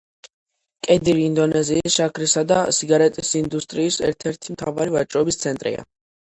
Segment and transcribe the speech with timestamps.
[0.85, 5.87] კედირი ინდონეზიის შაქრისა და სიგარეტის ინდუსტრიის ერთ–ერთი მთავარი ვაჭრობის ცენტრია.